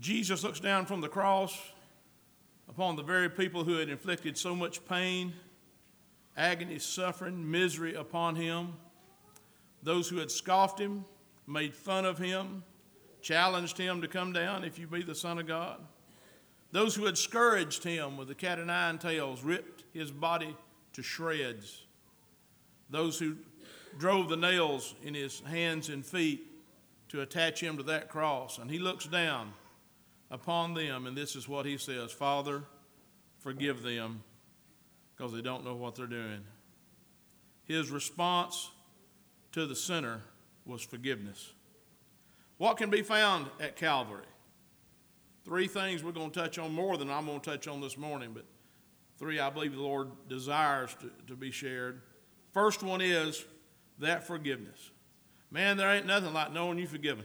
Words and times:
Jesus 0.00 0.42
looks 0.42 0.60
down 0.60 0.86
from 0.86 1.02
the 1.02 1.08
cross 1.08 1.56
upon 2.70 2.96
the 2.96 3.02
very 3.02 3.28
people 3.28 3.64
who 3.64 3.76
had 3.76 3.90
inflicted 3.90 4.38
so 4.38 4.56
much 4.56 4.82
pain, 4.86 5.34
agony, 6.38 6.78
suffering, 6.78 7.50
misery 7.50 7.94
upon 7.94 8.34
him, 8.34 8.72
those 9.82 10.08
who 10.08 10.16
had 10.16 10.30
scoffed 10.30 10.78
him, 10.78 11.04
made 11.46 11.74
fun 11.74 12.06
of 12.06 12.16
him, 12.16 12.64
challenged 13.20 13.76
him 13.76 14.00
to 14.00 14.08
come 14.08 14.32
down 14.32 14.64
if 14.64 14.78
you 14.78 14.86
be 14.86 15.02
the 15.02 15.14
Son 15.14 15.38
of 15.38 15.46
God. 15.46 15.78
Those 16.72 16.94
who 16.94 17.04
had 17.04 17.18
scourged 17.18 17.84
him 17.84 18.16
with 18.16 18.28
the 18.28 18.34
cat 18.34 18.58
o' 18.58 18.64
nine 18.64 18.98
tails, 18.98 19.42
ripped 19.42 19.84
his 19.92 20.10
body 20.10 20.56
to 20.94 21.02
shreds. 21.02 21.82
Those 22.88 23.18
who 23.18 23.36
drove 23.98 24.30
the 24.30 24.36
nails 24.36 24.94
in 25.02 25.12
his 25.12 25.40
hands 25.40 25.90
and 25.90 26.06
feet 26.06 26.46
to 27.08 27.20
attach 27.20 27.60
him 27.60 27.76
to 27.76 27.82
that 27.82 28.08
cross. 28.08 28.58
And 28.58 28.70
he 28.70 28.78
looks 28.78 29.04
down 29.06 29.52
upon 30.30 30.74
them, 30.74 31.06
and 31.06 31.16
this 31.16 31.34
is 31.34 31.48
what 31.48 31.66
he 31.66 31.76
says 31.76 32.12
Father, 32.12 32.62
forgive 33.38 33.82
them 33.82 34.22
because 35.16 35.32
they 35.32 35.42
don't 35.42 35.64
know 35.64 35.74
what 35.74 35.94
they're 35.94 36.06
doing. 36.06 36.40
His 37.64 37.90
response 37.90 38.70
to 39.52 39.66
the 39.66 39.76
sinner 39.76 40.22
was 40.64 40.82
forgiveness. 40.82 41.52
What 42.58 42.76
can 42.76 42.90
be 42.90 43.02
found 43.02 43.46
at 43.58 43.76
Calvary? 43.76 44.24
Three 45.44 45.66
things 45.66 46.04
we're 46.04 46.12
going 46.12 46.30
to 46.30 46.40
touch 46.40 46.58
on 46.58 46.72
more 46.74 46.96
than 46.96 47.10
I'm 47.10 47.26
going 47.26 47.40
to 47.40 47.50
touch 47.50 47.66
on 47.66 47.80
this 47.80 47.96
morning, 47.96 48.32
but 48.34 48.44
three 49.18 49.40
I 49.40 49.50
believe 49.50 49.72
the 49.72 49.80
Lord 49.80 50.10
desires 50.28 50.94
to, 51.00 51.10
to 51.28 51.36
be 51.36 51.50
shared. 51.50 52.02
First 52.52 52.82
one 52.82 53.00
is 53.00 53.44
that 53.98 54.26
forgiveness. 54.26 54.90
Man, 55.50 55.76
there 55.76 55.90
ain't 55.90 56.06
nothing 56.06 56.32
like 56.32 56.52
knowing 56.52 56.78
you're 56.78 56.88
forgiven. 56.88 57.24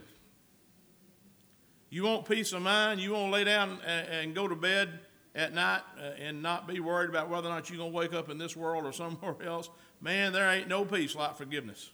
You 1.96 2.04
want 2.04 2.28
peace 2.28 2.52
of 2.52 2.62
mind. 2.62 3.00
You 3.00 3.14
want 3.14 3.28
to 3.28 3.32
lay 3.32 3.46
down 3.46 3.80
and, 3.88 4.08
and 4.10 4.36
go 4.36 4.50
to 4.50 4.56
bed 4.58 5.00
at 5.34 5.54
night 5.54 5.80
uh, 5.98 6.10
and 6.20 6.42
not 6.42 6.68
be 6.68 6.82
worried 6.82 7.10
about 7.10 7.30
whether 7.30 7.48
or 7.48 7.52
not 7.52 7.70
you're 7.70 7.78
going 7.78 7.94
to 7.94 7.98
wake 7.98 8.14
up 8.14 8.30
in 8.30 8.38
this 8.38 8.54
world 8.54 8.86
or 8.86 8.92
somewhere 8.92 9.38
else. 9.42 9.70
Man, 10.02 10.34
there 10.34 10.52
ain't 10.52 10.68
no 10.68 10.84
peace 10.84 11.16
like 11.16 11.38
forgiveness, 11.38 11.92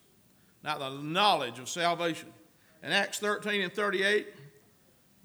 not 0.63 0.79
the 0.79 0.89
knowledge 0.89 1.59
of 1.59 1.69
salvation. 1.69 2.29
In 2.81 2.91
Acts 2.91 3.19
13 3.19 3.61
and 3.61 3.71
38, 3.71 4.25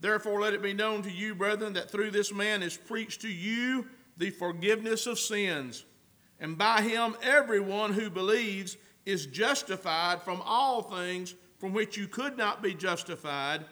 therefore 0.02 0.42
let 0.42 0.52
it 0.52 0.60
be 0.60 0.74
known 0.74 1.00
to 1.04 1.10
you, 1.10 1.34
brethren, 1.34 1.72
that 1.72 1.90
through 1.90 2.10
this 2.10 2.30
man 2.30 2.62
is 2.62 2.76
preached 2.76 3.22
to 3.22 3.28
you 3.28 3.86
the 4.18 4.28
forgiveness 4.28 5.06
of 5.06 5.18
sins. 5.18 5.86
And 6.38 6.58
by 6.58 6.82
him, 6.82 7.16
everyone 7.22 7.94
who 7.94 8.10
believes 8.10 8.76
is 9.06 9.24
justified 9.24 10.20
from 10.20 10.42
all 10.44 10.82
things 10.82 11.34
from 11.56 11.72
which 11.72 11.96
you 11.96 12.06
could 12.06 12.36
not 12.36 12.62
be 12.62 12.74
justified 12.74 13.64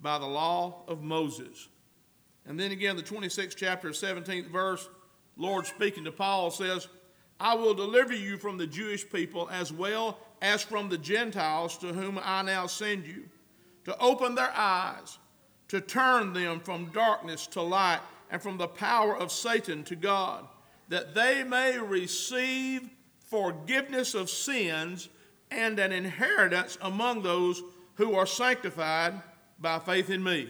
by 0.00 0.18
the 0.18 0.26
law 0.26 0.82
of 0.88 1.02
Moses. 1.02 1.68
And 2.46 2.58
then 2.58 2.70
again, 2.70 2.96
the 2.96 3.02
26th 3.02 3.56
chapter, 3.56 3.90
17th 3.90 4.50
verse, 4.50 4.88
Lord 5.36 5.66
speaking 5.66 6.04
to 6.04 6.12
Paul 6.12 6.50
says, 6.50 6.88
I 7.38 7.54
will 7.54 7.74
deliver 7.74 8.14
you 8.14 8.38
from 8.38 8.56
the 8.56 8.66
Jewish 8.66 9.08
people 9.10 9.48
as 9.50 9.72
well 9.72 10.18
as 10.40 10.62
from 10.62 10.88
the 10.88 10.98
Gentiles 10.98 11.76
to 11.78 11.88
whom 11.88 12.18
I 12.22 12.42
now 12.42 12.66
send 12.66 13.06
you, 13.06 13.24
to 13.84 13.98
open 13.98 14.34
their 14.34 14.52
eyes, 14.54 15.18
to 15.68 15.80
turn 15.80 16.32
them 16.32 16.60
from 16.60 16.90
darkness 16.92 17.46
to 17.48 17.62
light, 17.62 18.00
and 18.30 18.42
from 18.42 18.58
the 18.58 18.68
power 18.68 19.16
of 19.16 19.30
Satan 19.30 19.84
to 19.84 19.96
God, 19.96 20.46
that 20.88 21.14
they 21.14 21.44
may 21.44 21.78
receive 21.78 22.88
forgiveness 23.18 24.14
of 24.14 24.30
sins 24.30 25.08
and 25.50 25.78
an 25.78 25.92
inheritance 25.92 26.78
among 26.80 27.22
those 27.22 27.62
who 27.94 28.14
are 28.14 28.26
sanctified 28.26 29.20
by 29.58 29.78
faith 29.78 30.10
in 30.10 30.22
me. 30.22 30.48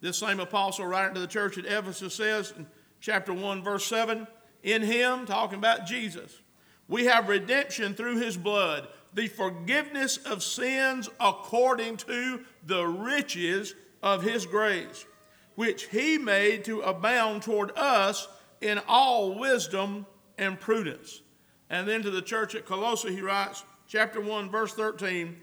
This 0.00 0.18
same 0.18 0.40
apostle, 0.40 0.86
writing 0.86 1.14
to 1.14 1.20
the 1.20 1.26
church 1.26 1.58
at 1.58 1.64
Ephesus, 1.64 2.14
says 2.14 2.52
in 2.56 2.66
chapter 3.00 3.32
1, 3.32 3.62
verse 3.62 3.86
7 3.86 4.26
In 4.62 4.82
him, 4.82 5.26
talking 5.26 5.58
about 5.58 5.86
Jesus, 5.86 6.40
we 6.88 7.06
have 7.06 7.28
redemption 7.28 7.94
through 7.94 8.18
his 8.18 8.36
blood, 8.36 8.86
the 9.14 9.28
forgiveness 9.28 10.18
of 10.18 10.42
sins 10.42 11.08
according 11.18 11.96
to 11.96 12.44
the 12.64 12.86
riches 12.86 13.74
of 14.02 14.22
his 14.22 14.46
grace, 14.46 15.06
which 15.54 15.84
he 15.88 16.18
made 16.18 16.64
to 16.64 16.82
abound 16.82 17.42
toward 17.42 17.72
us 17.76 18.28
in 18.60 18.80
all 18.86 19.38
wisdom 19.38 20.06
and 20.38 20.60
prudence. 20.60 21.22
And 21.70 21.88
then 21.88 22.02
to 22.02 22.10
the 22.10 22.22
church 22.22 22.54
at 22.54 22.66
Colossae, 22.66 23.14
he 23.14 23.22
writes, 23.22 23.64
chapter 23.88 24.20
1, 24.20 24.50
verse 24.50 24.72
13 24.74 25.36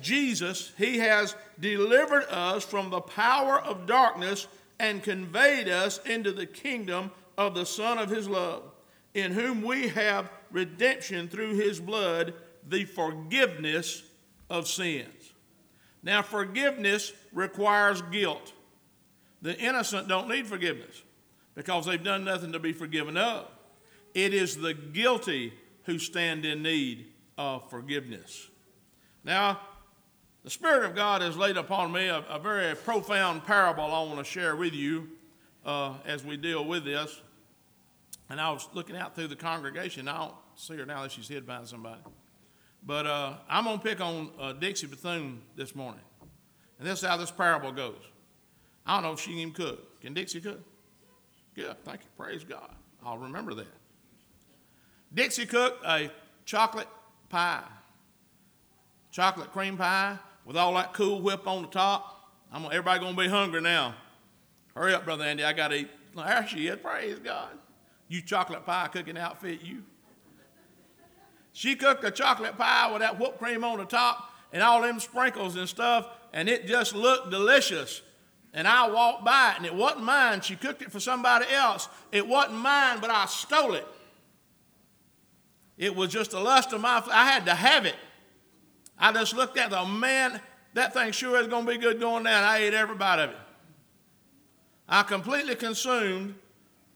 Jesus, 0.00 0.72
he 0.76 0.98
has 0.98 1.34
delivered 1.60 2.24
us 2.24 2.64
from 2.64 2.90
the 2.90 3.00
power 3.00 3.60
of 3.60 3.86
darkness 3.86 4.46
and 4.80 5.02
conveyed 5.02 5.68
us 5.68 5.98
into 6.04 6.32
the 6.32 6.46
kingdom 6.46 7.10
of 7.38 7.54
the 7.54 7.66
Son 7.66 7.98
of 7.98 8.10
his 8.10 8.28
love, 8.28 8.62
in 9.14 9.32
whom 9.32 9.62
we 9.62 9.88
have 9.88 10.30
redemption 10.50 11.28
through 11.28 11.54
his 11.54 11.80
blood, 11.80 12.34
the 12.68 12.84
forgiveness 12.84 14.02
of 14.50 14.66
sins. 14.66 15.32
Now, 16.02 16.22
forgiveness 16.22 17.12
requires 17.32 18.02
guilt. 18.02 18.52
The 19.42 19.58
innocent 19.58 20.08
don't 20.08 20.28
need 20.28 20.46
forgiveness 20.46 21.02
because 21.54 21.86
they've 21.86 22.02
done 22.02 22.24
nothing 22.24 22.52
to 22.52 22.58
be 22.58 22.72
forgiven 22.72 23.16
of. 23.16 23.46
It 24.14 24.34
is 24.34 24.56
the 24.56 24.74
guilty 24.74 25.52
who 25.84 25.98
stand 25.98 26.44
in 26.44 26.62
need 26.62 27.06
of 27.36 27.68
forgiveness. 27.70 28.48
Now, 29.24 29.60
the 30.44 30.50
Spirit 30.50 30.84
of 30.84 30.94
God 30.94 31.22
has 31.22 31.38
laid 31.38 31.56
upon 31.56 31.90
me 31.90 32.08
a, 32.08 32.18
a 32.28 32.38
very 32.38 32.76
profound 32.76 33.44
parable 33.44 33.84
I 33.84 34.02
want 34.02 34.18
to 34.18 34.24
share 34.24 34.54
with 34.54 34.74
you 34.74 35.08
uh, 35.64 35.94
as 36.04 36.22
we 36.22 36.36
deal 36.36 36.64
with 36.66 36.84
this. 36.84 37.22
And 38.28 38.38
I 38.38 38.50
was 38.50 38.68
looking 38.74 38.94
out 38.94 39.14
through 39.14 39.28
the 39.28 39.36
congregation. 39.36 40.06
I 40.06 40.18
don't 40.18 40.34
see 40.54 40.76
her 40.76 40.84
now 40.84 41.02
that 41.02 41.12
she's 41.12 41.28
hid 41.28 41.46
behind 41.46 41.66
somebody. 41.66 42.00
But 42.86 43.06
uh, 43.06 43.34
I'm 43.48 43.64
going 43.64 43.78
to 43.78 43.82
pick 43.82 44.02
on 44.02 44.30
uh, 44.38 44.52
Dixie 44.52 44.86
Bethune 44.86 45.40
this 45.56 45.74
morning. 45.74 46.02
And 46.78 46.86
this 46.86 47.02
is 47.02 47.08
how 47.08 47.16
this 47.16 47.30
parable 47.30 47.72
goes. 47.72 48.00
I 48.86 48.94
don't 48.94 49.02
know 49.02 49.12
if 49.12 49.20
she 49.20 49.30
can 49.30 49.38
even 49.38 49.54
cook. 49.54 50.00
Can 50.02 50.12
Dixie 50.12 50.42
cook? 50.42 50.60
Good. 51.54 51.74
Thank 51.84 52.02
you. 52.02 52.08
Praise 52.18 52.44
God. 52.44 52.70
I'll 53.02 53.16
remember 53.16 53.54
that. 53.54 53.72
Dixie 55.14 55.46
cooked 55.46 55.82
a 55.86 56.10
chocolate 56.44 56.88
pie, 57.30 57.62
chocolate 59.10 59.50
cream 59.50 59.78
pie 59.78 60.18
with 60.44 60.56
all 60.56 60.74
that 60.74 60.92
Cool 60.92 61.20
Whip 61.20 61.46
on 61.46 61.62
the 61.62 61.68
top. 61.68 62.30
I'm 62.52 62.64
everybody 62.66 63.00
gonna 63.00 63.16
be 63.16 63.28
hungry 63.28 63.60
now. 63.60 63.94
Hurry 64.74 64.94
up, 64.94 65.04
brother 65.04 65.24
Andy. 65.24 65.44
I 65.44 65.52
gotta 65.52 65.76
eat. 65.76 65.90
There 66.14 66.46
she 66.48 66.68
is. 66.68 66.78
Praise 66.78 67.18
God. 67.18 67.50
You 68.08 68.22
chocolate 68.22 68.64
pie 68.64 68.88
cooking 68.92 69.18
outfit, 69.18 69.62
you. 69.62 69.82
She 71.52 71.76
cooked 71.76 72.04
a 72.04 72.10
chocolate 72.10 72.58
pie 72.58 72.90
with 72.92 73.00
that 73.00 73.18
whipped 73.18 73.38
cream 73.38 73.64
on 73.64 73.78
the 73.78 73.84
top 73.84 74.32
and 74.52 74.62
all 74.62 74.82
them 74.82 75.00
sprinkles 75.00 75.56
and 75.56 75.68
stuff, 75.68 76.08
and 76.32 76.48
it 76.48 76.66
just 76.66 76.94
looked 76.94 77.30
delicious. 77.30 78.02
And 78.52 78.68
I 78.68 78.88
walked 78.88 79.24
by 79.24 79.50
it, 79.50 79.56
and 79.56 79.66
it 79.66 79.74
wasn't 79.74 80.04
mine. 80.04 80.40
She 80.40 80.54
cooked 80.54 80.80
it 80.82 80.92
for 80.92 81.00
somebody 81.00 81.46
else. 81.52 81.88
It 82.12 82.26
wasn't 82.26 82.58
mine, 82.58 82.98
but 83.00 83.10
I 83.10 83.26
stole 83.26 83.74
it. 83.74 83.86
It 85.76 85.96
was 85.96 86.10
just 86.10 86.34
a 86.34 86.38
lust 86.38 86.72
of 86.72 86.80
my. 86.80 87.02
I 87.10 87.26
had 87.26 87.46
to 87.46 87.54
have 87.54 87.84
it. 87.84 87.96
I 88.98 89.12
just 89.12 89.34
looked 89.34 89.58
at 89.58 89.70
the 89.70 89.84
man, 89.84 90.40
that 90.74 90.94
thing 90.94 91.12
sure 91.12 91.38
is 91.40 91.48
going 91.48 91.66
to 91.66 91.72
be 91.72 91.78
good 91.78 92.00
going 92.00 92.24
down. 92.24 92.44
I 92.44 92.58
ate 92.58 92.74
every 92.74 92.96
bite 92.96 93.20
of 93.20 93.30
it. 93.30 93.36
I 94.88 95.02
completely 95.02 95.54
consumed 95.54 96.34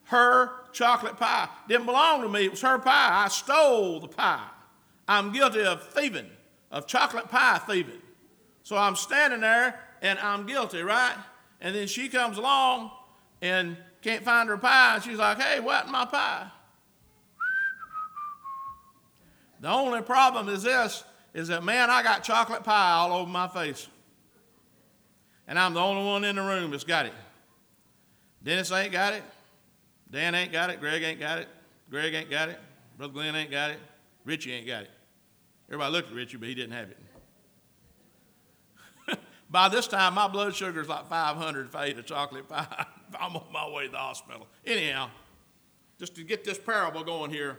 her 0.05 0.53
chocolate 0.73 1.17
pie. 1.17 1.49
Didn't 1.69 1.87
belong 1.87 2.23
to 2.23 2.29
me, 2.29 2.45
it 2.45 2.51
was 2.51 2.61
her 2.63 2.79
pie. 2.79 3.25
I 3.25 3.29
stole 3.29 4.01
the 4.01 4.09
pie. 4.09 4.47
I'm 5.07 5.33
guilty 5.33 5.65
of 5.65 5.87
thieving, 5.89 6.31
of 6.71 6.87
chocolate 6.87 7.29
pie 7.29 7.59
thieving. 7.59 8.01
So 8.63 8.77
I'm 8.77 8.97
standing 8.97 9.41
there 9.41 9.81
and 10.03 10.19
I'm 10.19 10.47
guilty, 10.47 10.83
right? 10.83 11.17
And 11.61 11.75
then 11.75 11.87
she 11.87 12.09
comes 12.09 12.39
along 12.39 12.91
and 13.41 13.77
can't 14.03 14.23
find 14.23 14.49
her 14.49 14.59
pie. 14.59 14.97
And 14.97 15.03
she's 15.03 15.19
like, 15.19 15.41
hey, 15.41 15.61
what 15.61 15.89
my 15.89 16.05
pie? 16.05 16.49
The 19.61 19.69
only 19.69 20.03
problem 20.03 20.49
is 20.49 20.63
this 20.63 21.03
is 21.35 21.49
that, 21.49 21.63
man, 21.63 21.91
I 21.91 22.03
got 22.03 22.25
chocolate 22.25 22.65
pie 22.65 22.93
all 22.93 23.13
over 23.13 23.31
my 23.31 23.49
face. 23.49 23.89
And 25.47 25.59
I'm 25.59 25.75
the 25.75 25.81
only 25.81 26.05
one 26.05 26.25
in 26.25 26.37
the 26.37 26.43
room 26.43 26.71
that's 26.71 26.85
got 26.85 27.07
it. 27.07 27.15
Dennis 28.43 28.71
ain't 28.71 28.93
got 28.93 29.15
it. 29.15 29.23
Dan 30.11 30.35
ain't 30.35 30.53
got 30.53 30.71
it. 30.71 30.81
Greg 30.81 31.03
ain't 31.03 31.21
got 31.21 31.39
it. 31.39 31.49
Greg 31.91 32.15
ain't 32.15 32.31
got 32.31 32.49
it. 32.49 32.59
Brother 32.97 33.13
Glenn 33.13 33.35
ain't 33.35 33.51
got 33.51 33.71
it. 33.71 33.79
Richie 34.25 34.53
ain't 34.53 34.67
got 34.67 34.83
it. 34.83 34.91
Everybody 35.69 35.93
looked 35.93 36.11
at 36.11 36.15
Richie, 36.15 36.37
but 36.37 36.49
he 36.49 36.55
didn't 36.55 36.73
have 36.73 36.89
it. 39.09 39.19
By 39.51 39.69
this 39.69 39.87
time, 39.87 40.15
my 40.15 40.29
blood 40.29 40.55
sugar 40.55 40.81
is 40.81 40.89
like 40.89 41.09
500 41.09 41.67
if 41.67 41.77
I 41.77 41.89
eat 41.89 41.99
a 41.99 42.03
chocolate 42.03 42.49
pie. 42.49 42.87
I'm 43.21 43.37
on 43.37 43.45
my 43.53 43.69
way 43.71 43.87
to 43.87 43.93
the 43.93 43.99
hospital. 43.99 44.47
Anyhow, 44.67 45.11
just 45.99 46.15
to 46.17 46.25
get 46.25 46.45
this 46.45 46.59
parable 46.59 47.05
going 47.05 47.31
here, 47.31 47.59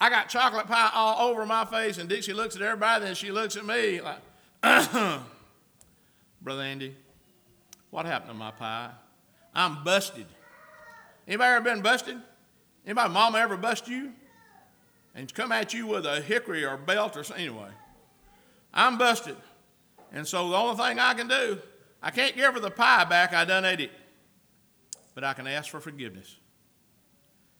I 0.00 0.08
got 0.08 0.28
chocolate 0.28 0.66
pie 0.66 0.90
all 0.94 1.28
over 1.28 1.44
my 1.44 1.64
face, 1.66 1.98
and 1.98 2.08
Dixie 2.08 2.32
looks 2.32 2.56
at 2.56 2.62
everybody, 2.62 3.06
and 3.06 3.16
she 3.16 3.30
looks 3.30 3.56
at 3.56 3.66
me 3.66 4.00
like, 4.00 4.18
Brother 6.42 6.62
Andy, 6.62 6.96
What 7.90 8.06
happened 8.06 8.30
to 8.30 8.34
my 8.36 8.50
pie? 8.50 8.90
I'm 9.54 9.84
busted. 9.84 10.26
Anybody 11.28 11.50
ever 11.50 11.64
been 11.64 11.82
busted? 11.82 12.16
Anybody, 12.86 13.12
mama 13.12 13.38
ever 13.38 13.56
bust 13.56 13.88
you? 13.88 14.12
And 15.14 15.32
come 15.34 15.52
at 15.52 15.74
you 15.74 15.86
with 15.86 16.06
a 16.06 16.20
hickory 16.20 16.64
or 16.64 16.76
belt 16.76 17.16
or 17.16 17.24
something? 17.24 17.46
Anyway, 17.46 17.68
I'm 18.72 18.96
busted. 18.96 19.36
And 20.12 20.26
so 20.26 20.48
the 20.48 20.56
only 20.56 20.76
thing 20.76 20.98
I 20.98 21.14
can 21.14 21.28
do, 21.28 21.58
I 22.02 22.10
can't 22.10 22.34
give 22.34 22.54
her 22.54 22.60
the 22.60 22.70
pie 22.70 23.04
back. 23.04 23.34
I 23.34 23.44
done 23.44 23.64
ate 23.64 23.80
it. 23.80 23.90
But 25.14 25.24
I 25.24 25.34
can 25.34 25.46
ask 25.46 25.70
for 25.70 25.80
forgiveness. 25.80 26.36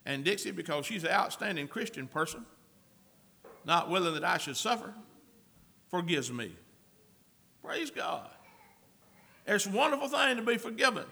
And 0.06 0.24
Dixie, 0.24 0.50
because 0.50 0.86
she's 0.86 1.04
an 1.04 1.10
outstanding 1.10 1.68
Christian 1.68 2.06
person, 2.06 2.44
not 3.64 3.90
willing 3.90 4.14
that 4.14 4.24
I 4.24 4.38
should 4.38 4.56
suffer, 4.56 4.94
forgives 5.90 6.32
me. 6.32 6.54
Praise 7.62 7.90
God. 7.90 8.28
It's 9.46 9.66
a 9.66 9.70
wonderful 9.70 10.08
thing 10.08 10.36
to 10.36 10.42
be 10.42 10.56
forgiven. 10.56 11.04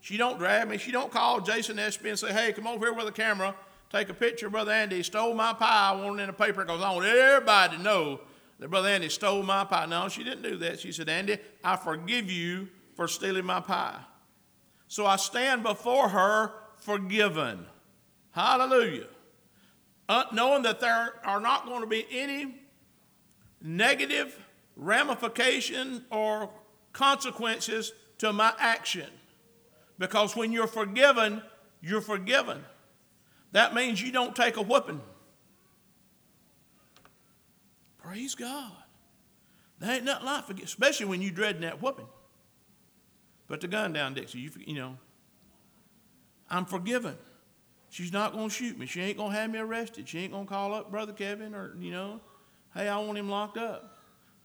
She 0.00 0.16
don't 0.16 0.38
drag 0.38 0.68
me. 0.68 0.78
She 0.78 0.92
don't 0.92 1.10
call 1.10 1.40
Jason 1.40 1.78
Espy 1.78 2.10
and 2.10 2.18
say, 2.18 2.32
hey, 2.32 2.52
come 2.52 2.66
over 2.66 2.86
here 2.86 2.94
with 2.94 3.08
a 3.08 3.12
camera, 3.12 3.54
take 3.90 4.08
a 4.08 4.14
picture 4.14 4.48
Brother 4.48 4.72
Andy. 4.72 5.02
Stole 5.02 5.34
my 5.34 5.52
pie. 5.52 5.90
I 5.92 5.96
want 5.96 6.20
it 6.20 6.22
in 6.22 6.26
the 6.28 6.32
paper 6.32 6.64
because 6.64 6.80
I 6.80 6.92
want 6.92 7.06
everybody 7.06 7.76
to 7.76 7.82
know 7.82 8.20
that 8.60 8.68
Brother 8.68 8.88
Andy 8.88 9.08
stole 9.08 9.42
my 9.42 9.64
pie. 9.64 9.86
No, 9.86 10.08
she 10.08 10.22
didn't 10.22 10.42
do 10.42 10.56
that. 10.58 10.80
She 10.80 10.92
said, 10.92 11.08
Andy, 11.08 11.38
I 11.64 11.76
forgive 11.76 12.30
you 12.30 12.68
for 12.94 13.08
stealing 13.08 13.44
my 13.44 13.60
pie. 13.60 13.98
So 14.86 15.06
I 15.06 15.16
stand 15.16 15.62
before 15.62 16.08
her 16.08 16.52
forgiven. 16.76 17.66
Hallelujah. 18.38 19.08
Uh, 20.08 20.22
knowing 20.32 20.62
that 20.62 20.78
there 20.78 21.12
are 21.24 21.40
not 21.40 21.66
going 21.66 21.80
to 21.80 21.88
be 21.88 22.06
any 22.08 22.54
negative 23.60 24.38
ramification 24.76 26.04
or 26.12 26.48
consequences 26.92 27.90
to 28.18 28.32
my 28.32 28.54
action. 28.60 29.08
Because 29.98 30.36
when 30.36 30.52
you're 30.52 30.68
forgiven, 30.68 31.42
you're 31.80 32.00
forgiven. 32.00 32.64
That 33.50 33.74
means 33.74 34.00
you 34.00 34.12
don't 34.12 34.36
take 34.36 34.56
a 34.56 34.62
whooping. 34.62 35.00
Praise 37.98 38.36
God. 38.36 38.70
There 39.80 39.96
ain't 39.96 40.04
nothing 40.04 40.26
like 40.26 40.44
forget, 40.44 40.66
especially 40.66 41.06
when 41.06 41.22
you're 41.22 41.32
dreading 41.32 41.62
that 41.62 41.82
whooping. 41.82 42.06
Put 43.48 43.62
the 43.62 43.66
gun 43.66 43.92
down, 43.92 44.14
Dixie. 44.14 44.38
You, 44.38 44.52
you 44.64 44.74
know, 44.74 44.96
I'm 46.48 46.66
forgiven. 46.66 47.16
She's 47.90 48.12
not 48.12 48.32
going 48.32 48.48
to 48.48 48.54
shoot 48.54 48.78
me. 48.78 48.86
She 48.86 49.00
ain't 49.00 49.16
going 49.16 49.32
to 49.32 49.38
have 49.38 49.50
me 49.50 49.58
arrested. 49.58 50.08
She 50.08 50.18
ain't 50.18 50.32
going 50.32 50.46
to 50.46 50.52
call 50.52 50.74
up 50.74 50.90
Brother 50.90 51.12
Kevin 51.12 51.54
or, 51.54 51.74
you 51.78 51.90
know, 51.90 52.20
hey, 52.74 52.88
I 52.88 52.98
want 52.98 53.18
him 53.18 53.28
locked 53.28 53.56
up. 53.56 53.96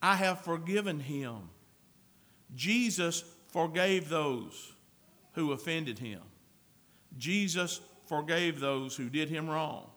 I 0.01 0.15
have 0.15 0.41
forgiven 0.41 0.99
him. 0.99 1.49
Jesus 2.55 3.23
forgave 3.47 4.09
those 4.09 4.73
who 5.33 5.51
offended 5.51 5.99
him. 5.99 6.21
Jesus 7.17 7.81
forgave 8.05 8.59
those 8.59 8.95
who 8.95 9.09
did 9.09 9.29
him 9.29 9.49
wrong. 9.49 9.89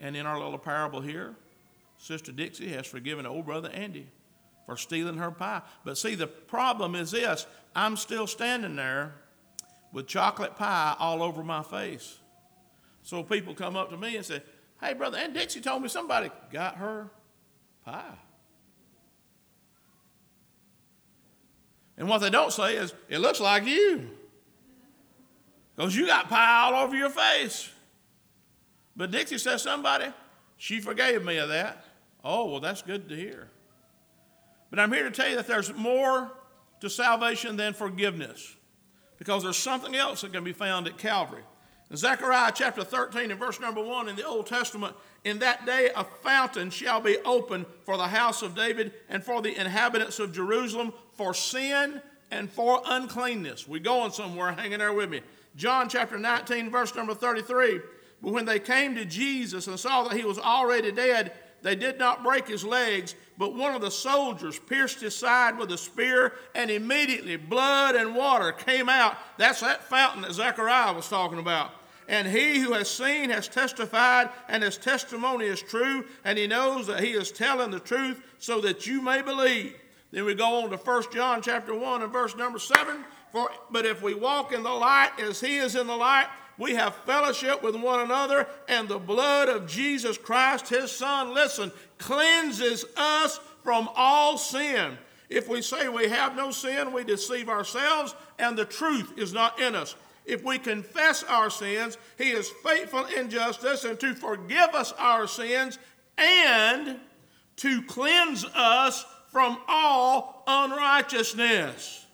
And 0.00 0.16
in 0.16 0.26
our 0.26 0.38
little 0.38 0.58
parable 0.58 1.00
here, 1.00 1.34
Sister 1.98 2.32
Dixie 2.32 2.68
has 2.68 2.86
forgiven 2.86 3.26
old 3.26 3.46
brother 3.46 3.70
Andy 3.70 4.06
for 4.66 4.76
stealing 4.76 5.16
her 5.16 5.30
pie. 5.30 5.62
But 5.84 5.98
see, 5.98 6.14
the 6.14 6.26
problem 6.26 6.94
is 6.94 7.10
this 7.10 7.46
I'm 7.74 7.96
still 7.96 8.26
standing 8.26 8.76
there 8.76 9.14
with 9.92 10.06
chocolate 10.06 10.56
pie 10.56 10.94
all 10.98 11.22
over 11.22 11.42
my 11.42 11.62
face. 11.62 12.18
So 13.02 13.22
people 13.22 13.54
come 13.54 13.76
up 13.76 13.90
to 13.90 13.96
me 13.96 14.16
and 14.16 14.24
say, 14.24 14.42
Hey, 14.80 14.94
brother, 14.94 15.18
Aunt 15.18 15.34
Dixie 15.34 15.60
told 15.60 15.82
me 15.82 15.88
somebody 15.88 16.30
got 16.52 16.76
her 16.76 17.10
pie. 17.84 18.18
And 21.96 22.08
what 22.08 22.18
they 22.18 22.30
don't 22.30 22.52
say 22.52 22.76
is, 22.76 22.92
It 23.08 23.18
looks 23.18 23.40
like 23.40 23.64
you. 23.64 24.10
Because 25.74 25.94
you 25.96 26.06
got 26.06 26.28
pie 26.28 26.62
all 26.62 26.84
over 26.84 26.96
your 26.96 27.10
face. 27.10 27.70
But 28.96 29.10
Dixie 29.10 29.38
says, 29.38 29.62
Somebody, 29.62 30.06
she 30.56 30.80
forgave 30.80 31.24
me 31.24 31.38
of 31.38 31.48
that. 31.50 31.84
Oh, 32.24 32.50
well, 32.50 32.60
that's 32.60 32.82
good 32.82 33.08
to 33.08 33.16
hear. 33.16 33.48
But 34.70 34.80
I'm 34.80 34.92
here 34.92 35.04
to 35.04 35.10
tell 35.10 35.28
you 35.28 35.36
that 35.36 35.46
there's 35.46 35.72
more 35.74 36.30
to 36.80 36.90
salvation 36.90 37.56
than 37.56 37.72
forgiveness 37.72 38.56
because 39.18 39.42
there's 39.42 39.56
something 39.56 39.96
else 39.96 40.20
that 40.20 40.32
can 40.32 40.44
be 40.44 40.52
found 40.52 40.86
at 40.86 40.98
Calvary. 40.98 41.42
In 41.90 41.96
Zechariah 41.96 42.52
chapter 42.54 42.84
13 42.84 43.30
and 43.30 43.40
verse 43.40 43.60
number 43.60 43.82
1 43.82 44.10
in 44.10 44.16
the 44.16 44.26
Old 44.26 44.46
Testament, 44.46 44.94
in 45.24 45.38
that 45.38 45.64
day 45.64 45.90
a 45.96 46.04
fountain 46.04 46.68
shall 46.68 47.00
be 47.00 47.16
opened 47.24 47.64
for 47.84 47.96
the 47.96 48.08
house 48.08 48.42
of 48.42 48.54
David 48.54 48.92
and 49.08 49.24
for 49.24 49.40
the 49.40 49.58
inhabitants 49.58 50.18
of 50.18 50.32
Jerusalem 50.32 50.92
for 51.12 51.32
sin 51.32 52.02
and 52.30 52.50
for 52.50 52.82
uncleanness. 52.86 53.66
We're 53.66 53.80
going 53.80 54.12
somewhere, 54.12 54.52
hanging 54.52 54.80
there 54.80 54.92
with 54.92 55.08
me. 55.08 55.22
John 55.56 55.88
chapter 55.88 56.18
19, 56.18 56.70
verse 56.70 56.94
number 56.94 57.14
33. 57.14 57.80
But 58.22 58.32
when 58.32 58.44
they 58.44 58.58
came 58.58 58.94
to 58.96 59.06
Jesus 59.06 59.66
and 59.66 59.80
saw 59.80 60.02
that 60.04 60.16
he 60.16 60.24
was 60.24 60.38
already 60.38 60.92
dead, 60.92 61.32
they 61.62 61.74
did 61.74 61.98
not 61.98 62.22
break 62.22 62.46
his 62.46 62.64
legs, 62.64 63.14
but 63.36 63.54
one 63.54 63.74
of 63.74 63.80
the 63.80 63.90
soldiers 63.90 64.58
pierced 64.58 65.00
his 65.00 65.16
side 65.16 65.58
with 65.58 65.72
a 65.72 65.78
spear, 65.78 66.34
and 66.54 66.70
immediately 66.70 67.36
blood 67.36 67.96
and 67.96 68.14
water 68.14 68.52
came 68.52 68.88
out. 68.88 69.16
That's 69.38 69.60
that 69.60 69.84
fountain 69.84 70.22
that 70.22 70.32
Zechariah 70.32 70.92
was 70.92 71.08
talking 71.08 71.38
about. 71.38 71.72
And 72.08 72.26
he 72.26 72.58
who 72.60 72.72
has 72.72 72.90
seen 72.90 73.28
has 73.28 73.48
testified, 73.48 74.30
and 74.48 74.62
his 74.62 74.78
testimony 74.78 75.44
is 75.44 75.60
true, 75.60 76.06
and 76.24 76.38
he 76.38 76.46
knows 76.46 76.86
that 76.86 77.00
he 77.00 77.10
is 77.10 77.30
telling 77.30 77.70
the 77.70 77.80
truth 77.80 78.22
so 78.38 78.62
that 78.62 78.86
you 78.86 79.02
may 79.02 79.20
believe. 79.20 79.74
Then 80.10 80.24
we 80.24 80.34
go 80.34 80.62
on 80.62 80.70
to 80.70 80.78
1 80.78 81.02
John 81.12 81.42
chapter 81.42 81.74
1 81.74 82.02
and 82.02 82.12
verse 82.12 82.34
number 82.34 82.58
7. 82.58 83.04
For, 83.30 83.50
but 83.70 83.84
if 83.84 84.02
we 84.02 84.14
walk 84.14 84.52
in 84.52 84.62
the 84.62 84.70
light 84.70 85.10
as 85.20 85.38
he 85.38 85.58
is 85.58 85.76
in 85.76 85.86
the 85.86 85.96
light, 85.96 86.28
we 86.56 86.74
have 86.74 86.94
fellowship 87.04 87.62
with 87.62 87.76
one 87.76 88.00
another, 88.00 88.48
and 88.68 88.88
the 88.88 88.98
blood 88.98 89.50
of 89.50 89.68
Jesus 89.68 90.16
Christ, 90.16 90.68
his 90.68 90.90
Son, 90.90 91.34
listen, 91.34 91.70
cleanses 91.98 92.86
us 92.96 93.38
from 93.62 93.88
all 93.94 94.38
sin. 94.38 94.96
If 95.28 95.46
we 95.46 95.60
say 95.60 95.88
we 95.88 96.08
have 96.08 96.34
no 96.34 96.50
sin, 96.50 96.92
we 96.92 97.04
deceive 97.04 97.50
ourselves, 97.50 98.14
and 98.38 98.56
the 98.56 98.64
truth 98.64 99.12
is 99.18 99.34
not 99.34 99.60
in 99.60 99.74
us. 99.74 99.94
If 100.28 100.44
we 100.44 100.58
confess 100.58 101.24
our 101.24 101.48
sins, 101.48 101.96
he 102.18 102.30
is 102.30 102.50
faithful 102.62 103.06
in 103.06 103.30
justice 103.30 103.84
and 103.84 103.98
to 103.98 104.14
forgive 104.14 104.74
us 104.74 104.92
our 104.98 105.26
sins 105.26 105.78
and 106.18 107.00
to 107.56 107.82
cleanse 107.84 108.44
us 108.54 109.06
from 109.32 109.58
all 109.66 110.44
unrighteousness. 110.46 112.04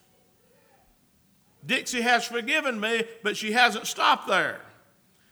Dixie 1.65 2.01
has 2.01 2.25
forgiven 2.25 2.79
me, 2.79 3.03
but 3.21 3.35
she 3.35 3.51
hasn't 3.51 3.85
stopped 3.85 4.29
there. 4.29 4.61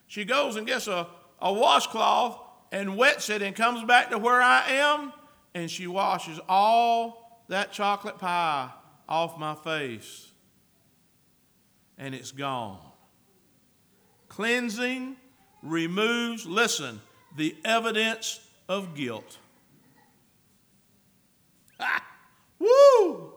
She 0.08 0.26
goes 0.26 0.58
and 0.58 0.68
gets 0.68 0.88
a, 0.88 1.08
a 1.40 1.54
washcloth 1.54 2.38
and 2.74 2.98
wets 2.98 3.30
it 3.30 3.42
and 3.42 3.56
comes 3.56 3.84
back 3.86 4.10
to 4.10 4.18
where 4.18 4.42
I 4.42 4.68
am, 4.72 5.14
and 5.54 5.72
she 5.72 5.88
washes 5.88 6.38
all 6.50 7.46
that 7.48 7.72
chocolate 7.72 8.18
pie 8.18 8.72
off 9.08 9.38
my 9.38 9.56
face, 9.56 10.33
and 11.98 12.14
it's 12.16 12.32
gone. 12.32 12.80
Cleansing 14.30 15.16
removes, 15.62 16.46
listen, 16.46 17.00
the 17.36 17.56
evidence 17.64 18.40
of 18.68 18.96
guilt. 18.96 19.38
Woo! 22.60 23.34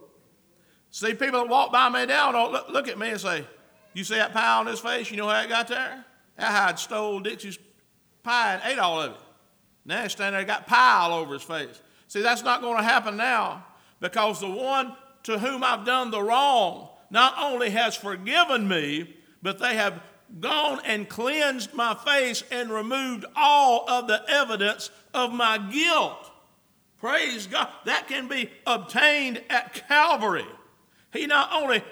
See, 0.90 1.12
people 1.14 1.40
that 1.40 1.48
walk 1.48 1.72
by 1.72 1.88
me 1.88 2.06
now 2.06 2.32
don't 2.32 2.52
look, 2.52 2.68
look 2.70 2.88
at 2.88 2.98
me 2.98 3.10
and 3.10 3.20
say, 3.20 3.44
You 3.92 4.04
see 4.04 4.14
that 4.14 4.32
pie 4.32 4.58
on 4.58 4.66
his 4.66 4.80
face? 4.80 5.10
You 5.10 5.16
know 5.18 5.28
how 5.28 5.42
it 5.42 5.48
got 5.48 5.68
there? 5.68 6.04
That 6.36 6.50
had 6.50 6.78
stole 6.78 7.20
Dixie's 7.20 7.58
pie 8.22 8.54
and 8.54 8.62
ate 8.64 8.78
all 8.78 9.02
of 9.02 9.12
it. 9.12 9.18
Now 9.84 10.02
he's 10.02 10.12
standing 10.12 10.38
there, 10.38 10.46
got 10.46 10.66
pie 10.66 11.00
all 11.00 11.18
over 11.18 11.34
his 11.34 11.42
face. 11.42 11.82
See, 12.08 12.22
that's 12.22 12.42
not 12.42 12.60
going 12.60 12.76
to 12.76 12.82
happen 12.82 13.16
now 13.16 13.64
because 14.00 14.40
the 14.40 14.48
one 14.48 14.96
to 15.24 15.38
whom 15.38 15.64
I've 15.64 15.84
done 15.84 16.10
the 16.10 16.22
wrong 16.22 16.88
not 17.10 17.34
only 17.38 17.70
has 17.70 17.96
forgiven 17.96 18.68
me, 18.68 19.16
but 19.42 19.58
they 19.58 19.76
have 19.76 20.00
gone 20.40 20.80
and 20.84 21.08
cleansed 21.08 21.72
my 21.74 21.94
face 21.94 22.42
and 22.50 22.70
removed 22.70 23.24
all 23.36 23.88
of 23.88 24.08
the 24.08 24.22
evidence 24.28 24.90
of 25.14 25.32
my 25.32 25.58
guilt. 25.58 26.30
Praise 26.98 27.46
God. 27.46 27.68
That 27.84 28.08
can 28.08 28.26
be 28.26 28.50
obtained 28.66 29.42
at 29.48 29.86
Calvary. 29.88 30.46
He 31.12 31.26
not 31.26 31.50
only 31.52 31.82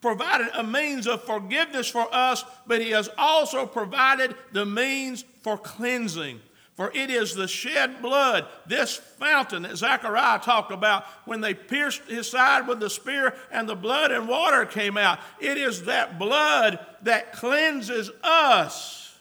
provided 0.00 0.48
a 0.54 0.62
means 0.62 1.06
of 1.06 1.22
forgiveness 1.24 1.88
for 1.88 2.06
us, 2.12 2.44
but 2.66 2.80
He 2.80 2.90
has 2.90 3.08
also 3.16 3.66
provided 3.66 4.34
the 4.52 4.66
means 4.66 5.24
for 5.42 5.56
cleansing. 5.56 6.40
For 6.74 6.90
it 6.92 7.08
is 7.08 7.34
the 7.34 7.46
shed 7.46 8.02
blood, 8.02 8.46
this 8.66 8.96
fountain 8.96 9.62
that 9.62 9.76
Zechariah 9.76 10.40
talked 10.40 10.72
about 10.72 11.04
when 11.24 11.40
they 11.40 11.54
pierced 11.54 12.02
his 12.08 12.28
side 12.28 12.66
with 12.66 12.80
the 12.80 12.90
spear 12.90 13.34
and 13.52 13.68
the 13.68 13.76
blood 13.76 14.10
and 14.10 14.28
water 14.28 14.66
came 14.66 14.98
out. 14.98 15.20
It 15.38 15.56
is 15.56 15.84
that 15.84 16.18
blood 16.18 16.84
that 17.02 17.32
cleanses 17.32 18.10
us 18.24 19.16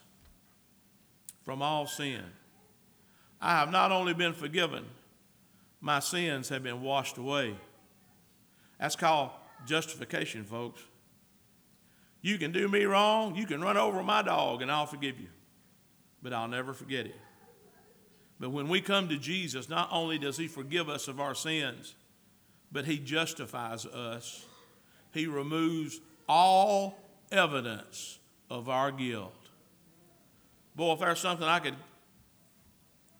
from 1.43 1.61
all 1.61 1.85
sin. 1.85 2.23
I 3.39 3.59
have 3.59 3.71
not 3.71 3.91
only 3.91 4.15
been 4.15 4.33
forgiven, 4.33 4.85
my 5.79 5.99
sins 5.99 6.49
have 6.49 6.63
been 6.63 6.81
washed 6.81 7.17
away. 7.17 7.55
That's 8.79 8.95
called 8.95 9.29
justification, 9.67 10.43
folks. 10.43 10.81
You 12.21 12.39
can 12.39 12.51
do 12.51 12.67
me 12.67 12.85
wrong, 12.85 13.35
you 13.35 13.45
can 13.45 13.61
run 13.61 13.77
over 13.77 14.01
my 14.01 14.23
dog, 14.23 14.63
and 14.63 14.71
I'll 14.71 14.87
forgive 14.87 15.19
you. 15.19 15.27
But 16.23 16.33
I'll 16.33 16.47
never 16.47 16.73
forget 16.73 17.05
it. 17.05 17.15
But 18.43 18.49
when 18.49 18.67
we 18.67 18.81
come 18.81 19.07
to 19.07 19.15
Jesus, 19.15 19.69
not 19.69 19.87
only 19.89 20.17
does 20.17 20.35
He 20.35 20.49
forgive 20.49 20.89
us 20.89 21.07
of 21.07 21.21
our 21.21 21.33
sins, 21.33 21.95
but 22.73 22.83
He 22.83 22.97
justifies 22.97 23.85
us. 23.85 24.45
He 25.13 25.27
removes 25.27 26.01
all 26.27 26.99
evidence 27.31 28.19
of 28.49 28.67
our 28.67 28.91
guilt. 28.91 29.47
Boy, 30.75 30.91
if 30.91 30.99
there's 30.99 31.21
something 31.21 31.47
I 31.47 31.59
could 31.59 31.77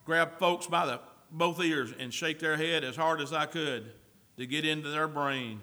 grab 0.03 0.39
folks 0.39 0.67
by 0.67 0.87
the 0.87 0.99
both 1.31 1.63
ears 1.63 1.93
and 1.97 2.13
shake 2.13 2.39
their 2.39 2.57
head 2.57 2.83
as 2.83 2.97
hard 2.97 3.21
as 3.21 3.31
I 3.31 3.45
could 3.45 3.93
to 4.35 4.45
get 4.45 4.65
into 4.65 4.89
their 4.89 5.07
brain. 5.07 5.61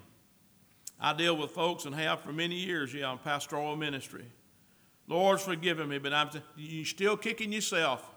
I 0.99 1.13
deal 1.13 1.37
with 1.37 1.51
folks 1.51 1.85
and 1.85 1.95
have 1.95 2.23
for 2.23 2.33
many 2.33 2.55
years, 2.55 2.95
yeah, 2.95 3.13
in 3.13 3.19
pastoral 3.19 3.77
ministry. 3.77 4.25
Lord's 5.07 5.45
forgiven 5.45 5.91
me, 5.91 5.99
but 5.99 6.15
I'm 6.15 6.31
t- 6.31 6.41
you 6.57 6.87
still 6.87 7.19
kicking 7.19 7.53
yourself. 7.53 8.11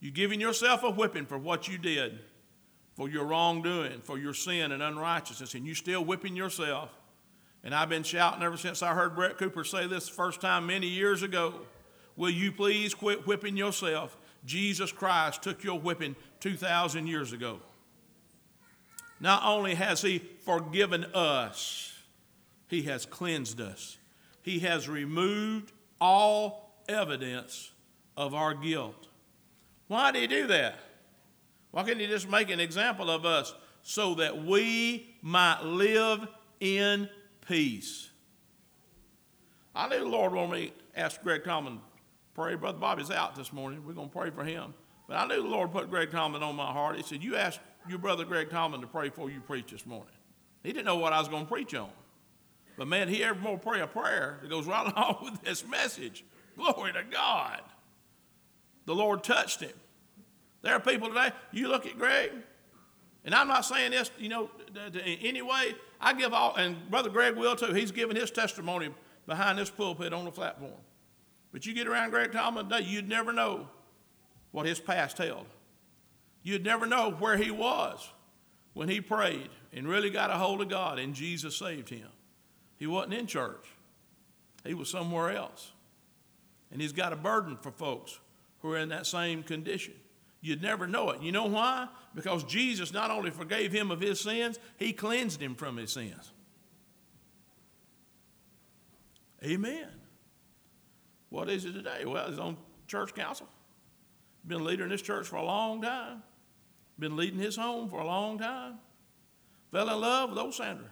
You're 0.00 0.12
giving 0.12 0.40
yourself 0.40 0.82
a 0.82 0.90
whipping 0.90 1.26
for 1.26 1.38
what 1.38 1.68
you 1.68 1.78
did, 1.78 2.20
for 2.94 3.08
your 3.08 3.24
wrongdoing, 3.24 4.00
for 4.02 4.18
your 4.18 4.34
sin 4.34 4.72
and 4.72 4.82
unrighteousness, 4.82 5.54
and 5.54 5.66
you're 5.66 5.74
still 5.74 6.04
whipping 6.04 6.36
yourself. 6.36 6.90
And 7.64 7.74
I've 7.74 7.88
been 7.88 8.04
shouting 8.04 8.42
ever 8.42 8.56
since 8.56 8.82
I 8.82 8.94
heard 8.94 9.16
Brett 9.16 9.38
Cooper 9.38 9.64
say 9.64 9.86
this 9.86 10.08
the 10.08 10.14
first 10.14 10.40
time 10.40 10.66
many 10.66 10.86
years 10.86 11.22
ago. 11.22 11.54
Will 12.16 12.30
you 12.30 12.52
please 12.52 12.94
quit 12.94 13.26
whipping 13.26 13.56
yourself? 13.56 14.16
Jesus 14.44 14.92
Christ 14.92 15.42
took 15.42 15.64
your 15.64 15.78
whipping 15.78 16.14
2,000 16.40 17.06
years 17.06 17.32
ago. 17.32 17.60
Not 19.20 19.42
only 19.44 19.74
has 19.74 20.02
He 20.02 20.18
forgiven 20.18 21.04
us, 21.14 21.92
He 22.68 22.82
has 22.82 23.04
cleansed 23.04 23.60
us. 23.60 23.98
He 24.42 24.60
has 24.60 24.88
removed 24.88 25.72
all 26.00 26.82
evidence 26.88 27.72
of 28.16 28.34
our 28.34 28.54
guilt. 28.54 29.07
Why 29.88 30.12
did 30.12 30.20
He 30.20 30.26
do 30.26 30.46
that? 30.46 30.78
Why 31.70 31.82
couldn't 31.82 32.00
He 32.00 32.06
just 32.06 32.30
make 32.30 32.50
an 32.50 32.60
example 32.60 33.10
of 33.10 33.26
us 33.26 33.54
so 33.82 34.14
that 34.14 34.44
we 34.44 35.16
might 35.22 35.62
live 35.62 36.26
in 36.60 37.08
peace? 37.46 38.10
I 39.74 39.88
knew 39.88 39.98
the 39.98 40.06
Lord 40.06 40.32
wanted 40.32 40.52
me 40.52 40.66
to 40.94 41.00
ask 41.00 41.22
Greg 41.22 41.44
Tomlin 41.44 41.80
pray. 42.34 42.54
Brother 42.54 42.78
Bobby's 42.78 43.10
out 43.10 43.34
this 43.34 43.52
morning. 43.52 43.84
We're 43.86 43.94
going 43.94 44.08
to 44.08 44.16
pray 44.16 44.30
for 44.30 44.44
him. 44.44 44.74
But 45.08 45.16
I 45.16 45.26
knew 45.26 45.42
the 45.42 45.48
Lord 45.48 45.72
put 45.72 45.90
Greg 45.90 46.10
Tomlin 46.10 46.42
on 46.42 46.54
my 46.54 46.70
heart. 46.70 46.96
He 46.96 47.02
said, 47.02 47.22
You 47.22 47.36
ask 47.36 47.58
your 47.88 47.98
brother 47.98 48.24
Greg 48.24 48.50
Tomlin 48.50 48.80
to 48.80 48.86
pray 48.86 49.08
for 49.08 49.30
you 49.30 49.40
preach 49.40 49.70
this 49.70 49.86
morning. 49.86 50.14
He 50.62 50.72
didn't 50.72 50.84
know 50.84 50.96
what 50.96 51.12
I 51.12 51.18
was 51.18 51.28
going 51.28 51.46
to 51.46 51.50
preach 51.50 51.74
on. 51.74 51.90
But 52.76 52.88
man, 52.88 53.08
he 53.08 53.24
ever 53.24 53.38
more 53.40 53.58
pray 53.58 53.80
a 53.80 53.86
prayer 53.86 54.38
that 54.42 54.50
goes 54.50 54.66
right 54.66 54.92
along 54.96 55.18
with 55.22 55.42
this 55.42 55.66
message. 55.66 56.24
Glory 56.56 56.92
to 56.92 57.02
God. 57.10 57.62
The 58.88 58.94
Lord 58.94 59.22
touched 59.22 59.60
him. 59.60 59.74
There 60.62 60.72
are 60.72 60.80
people 60.80 61.08
today, 61.08 61.30
you 61.52 61.68
look 61.68 61.84
at 61.84 61.98
Greg, 61.98 62.32
and 63.22 63.34
I'm 63.34 63.46
not 63.46 63.66
saying 63.66 63.90
this, 63.90 64.10
you 64.18 64.30
know, 64.30 64.50
in 64.74 65.18
any 65.20 65.42
way. 65.42 65.74
I 66.00 66.14
give 66.14 66.32
all, 66.32 66.54
and 66.56 66.88
Brother 66.88 67.10
Greg 67.10 67.36
will 67.36 67.54
too. 67.54 67.74
He's 67.74 67.92
given 67.92 68.16
his 68.16 68.30
testimony 68.30 68.88
behind 69.26 69.58
this 69.58 69.68
pulpit 69.68 70.14
on 70.14 70.24
the 70.24 70.30
platform. 70.30 70.72
But 71.52 71.66
you 71.66 71.74
get 71.74 71.86
around 71.86 72.12
Greg 72.12 72.32
Tomlin 72.32 72.70
today, 72.70 72.86
you'd 72.86 73.10
never 73.10 73.30
know 73.30 73.68
what 74.52 74.64
his 74.64 74.80
past 74.80 75.18
held. 75.18 75.44
You'd 76.42 76.64
never 76.64 76.86
know 76.86 77.10
where 77.10 77.36
he 77.36 77.50
was 77.50 78.08
when 78.72 78.88
he 78.88 79.02
prayed 79.02 79.50
and 79.70 79.86
really 79.86 80.08
got 80.08 80.30
a 80.30 80.38
hold 80.38 80.62
of 80.62 80.70
God 80.70 80.98
and 80.98 81.12
Jesus 81.14 81.58
saved 81.58 81.90
him. 81.90 82.08
He 82.78 82.86
wasn't 82.86 83.12
in 83.12 83.26
church, 83.26 83.66
he 84.64 84.72
was 84.72 84.90
somewhere 84.90 85.36
else. 85.36 85.72
And 86.72 86.80
he's 86.80 86.92
got 86.92 87.12
a 87.12 87.16
burden 87.16 87.58
for 87.58 87.70
folks 87.70 88.18
who 88.60 88.72
are 88.72 88.78
in 88.78 88.88
that 88.90 89.06
same 89.06 89.42
condition. 89.42 89.94
You'd 90.40 90.62
never 90.62 90.86
know 90.86 91.10
it. 91.10 91.22
You 91.22 91.32
know 91.32 91.46
why? 91.46 91.88
Because 92.14 92.44
Jesus 92.44 92.92
not 92.92 93.10
only 93.10 93.30
forgave 93.30 93.72
him 93.72 93.90
of 93.90 94.00
his 94.00 94.20
sins, 94.20 94.58
he 94.76 94.92
cleansed 94.92 95.40
him 95.40 95.54
from 95.54 95.76
his 95.76 95.92
sins. 95.92 96.32
Amen. 99.44 99.88
What 101.30 101.48
is 101.48 101.64
it 101.64 101.72
today? 101.72 102.04
Well, 102.04 102.28
he's 102.28 102.38
on 102.38 102.56
church 102.86 103.14
council. 103.14 103.48
Been 104.46 104.64
leading 104.64 104.88
this 104.88 105.02
church 105.02 105.26
for 105.26 105.36
a 105.36 105.44
long 105.44 105.82
time. 105.82 106.22
Been 106.98 107.16
leading 107.16 107.38
his 107.38 107.56
home 107.56 107.88
for 107.88 108.00
a 108.00 108.06
long 108.06 108.38
time. 108.38 108.78
Fell 109.70 109.88
in 109.88 110.00
love 110.00 110.30
with 110.30 110.38
old 110.38 110.54
Sandra. 110.54 110.86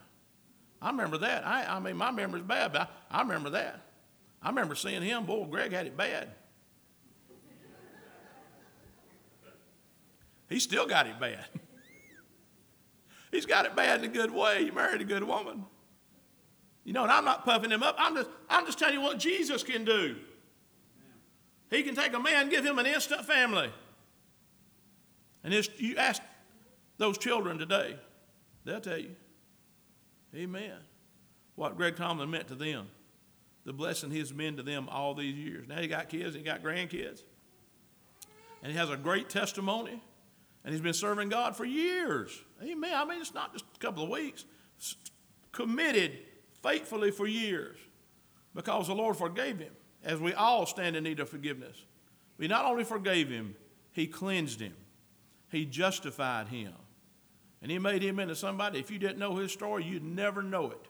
I 0.82 0.90
remember 0.90 1.18
that. 1.18 1.46
I, 1.46 1.64
I 1.64 1.80
mean, 1.80 1.96
my 1.96 2.10
memory's 2.10 2.44
bad, 2.44 2.72
but 2.72 2.90
I, 3.10 3.18
I 3.18 3.22
remember 3.22 3.50
that. 3.50 3.80
I 4.42 4.48
remember 4.50 4.74
seeing 4.74 5.02
him. 5.02 5.24
Boy, 5.24 5.46
Greg 5.46 5.72
had 5.72 5.86
it 5.86 5.96
bad. 5.96 6.28
He 10.48 10.60
still 10.60 10.86
got 10.86 11.06
it 11.06 11.18
bad. 11.18 11.44
He's 13.30 13.46
got 13.46 13.66
it 13.66 13.74
bad 13.74 14.04
in 14.04 14.10
a 14.10 14.12
good 14.12 14.30
way. 14.30 14.64
He 14.64 14.70
married 14.70 15.00
a 15.00 15.04
good 15.04 15.24
woman. 15.24 15.64
You 16.84 16.92
know, 16.92 17.02
and 17.02 17.10
I'm 17.10 17.24
not 17.24 17.44
puffing 17.44 17.70
him 17.70 17.82
up. 17.82 17.96
I'm 17.98 18.14
just, 18.14 18.30
I'm 18.48 18.64
just 18.64 18.78
telling 18.78 18.94
you 18.94 19.00
what 19.00 19.18
Jesus 19.18 19.62
can 19.62 19.84
do. 19.84 20.16
He 21.70 21.82
can 21.82 21.96
take 21.96 22.12
a 22.14 22.20
man, 22.20 22.48
give 22.48 22.64
him 22.64 22.78
an 22.78 22.86
instant 22.86 23.24
family. 23.24 23.70
And 25.42 25.52
if 25.52 25.80
you 25.80 25.96
ask 25.96 26.22
those 26.98 27.18
children 27.18 27.58
today, 27.58 27.96
they'll 28.64 28.80
tell 28.80 28.98
you, 28.98 29.16
Amen, 30.34 30.76
what 31.54 31.76
Greg 31.76 31.96
Tomlin 31.96 32.30
meant 32.30 32.48
to 32.48 32.54
them, 32.54 32.88
the 33.64 33.72
blessing 33.72 34.10
he's 34.10 34.32
been 34.32 34.56
to 34.56 34.62
them 34.62 34.88
all 34.88 35.14
these 35.14 35.34
years. 35.34 35.66
Now 35.66 35.80
he 35.80 35.88
got 35.88 36.08
kids, 36.08 36.36
he 36.36 36.42
got 36.42 36.62
grandkids, 36.62 37.22
and 38.62 38.70
he 38.70 38.78
has 38.78 38.90
a 38.90 38.96
great 38.96 39.28
testimony, 39.28 40.02
and 40.66 40.74
he's 40.74 40.82
been 40.82 40.92
serving 40.92 41.28
God 41.28 41.56
for 41.56 41.64
years. 41.64 42.36
Amen. 42.60 42.92
I 42.92 43.04
mean, 43.04 43.20
it's 43.20 43.32
not 43.32 43.52
just 43.52 43.64
a 43.76 43.78
couple 43.78 44.02
of 44.02 44.10
weeks. 44.10 44.44
Committed 45.52 46.18
faithfully 46.60 47.12
for 47.12 47.28
years 47.28 47.78
because 48.52 48.88
the 48.88 48.94
Lord 48.94 49.16
forgave 49.16 49.60
him, 49.60 49.72
as 50.02 50.18
we 50.18 50.34
all 50.34 50.66
stand 50.66 50.96
in 50.96 51.04
need 51.04 51.20
of 51.20 51.28
forgiveness. 51.28 51.84
We 52.36 52.48
not 52.48 52.64
only 52.64 52.82
forgave 52.82 53.30
him, 53.30 53.54
he 53.92 54.08
cleansed 54.08 54.60
him, 54.60 54.74
he 55.52 55.66
justified 55.66 56.48
him, 56.48 56.72
and 57.62 57.70
he 57.70 57.78
made 57.78 58.02
him 58.02 58.18
into 58.18 58.34
somebody. 58.34 58.80
If 58.80 58.90
you 58.90 58.98
didn't 58.98 59.18
know 59.18 59.36
his 59.36 59.52
story, 59.52 59.84
you'd 59.84 60.02
never 60.02 60.42
know 60.42 60.72
it. 60.72 60.88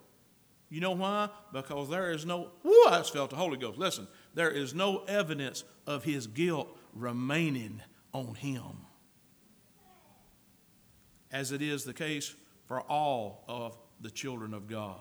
You 0.71 0.80
know 0.80 0.92
why? 0.92 1.28
Because 1.52 1.90
there 1.90 2.11
is 2.12 2.25
no, 2.25 2.49
whoo, 2.62 2.85
I 2.88 2.97
just 2.99 3.12
felt 3.12 3.28
the 3.28 3.37
Holy 3.37 3.59
Ghost. 3.59 3.78
Listen, 3.78 4.09
there 4.33 4.50
is 4.50 4.75
no 4.75 5.04
evidence 5.06 5.64
of 5.87 6.02
his 6.02 6.26
guilt 6.26 6.76
remaining 6.95 7.83
on 8.12 8.35
him. 8.37 8.86
As 11.37 11.52
it 11.52 11.61
is 11.61 11.85
the 11.85 11.93
case 11.93 12.35
for 12.64 12.81
all 12.81 13.45
of 13.47 13.76
the 14.00 14.11
children 14.11 14.55
of 14.55 14.66
God 14.66 14.97